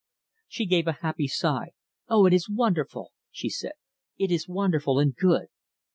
She 0.47 0.65
gave 0.65 0.87
a 0.87 0.93
happy 1.05 1.27
sigh. 1.27 1.73
"Oh, 2.09 2.25
it 2.25 2.33
is 2.33 2.49
wonderful!" 2.49 3.11
she 3.29 3.49
said. 3.51 3.73
"It 4.17 4.31
is 4.31 4.47
wonderful 4.47 4.97
and 4.97 5.15
good! 5.15 5.49